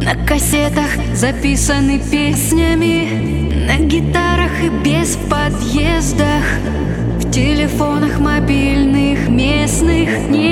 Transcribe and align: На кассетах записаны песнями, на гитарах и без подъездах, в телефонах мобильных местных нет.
На 0.00 0.16
кассетах 0.26 0.90
записаны 1.14 2.00
песнями, 2.00 3.68
на 3.68 3.76
гитарах 3.84 4.50
и 4.60 4.70
без 4.70 5.16
подъездах, 5.30 6.42
в 7.20 7.30
телефонах 7.30 8.18
мобильных 8.18 9.28
местных 9.28 10.28
нет. 10.28 10.51